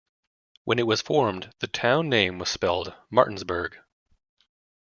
When 0.63 0.79
it 0.79 0.87
was 0.87 0.99
formed 0.99 1.53
the 1.59 1.67
town 1.67 2.09
name 2.09 2.39
was 2.39 2.49
spelled 2.49 2.91
Martinsburgh. 3.11 3.77